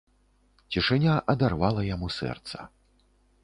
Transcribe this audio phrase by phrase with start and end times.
[0.75, 2.57] Цішыня адарвала яму сэрца.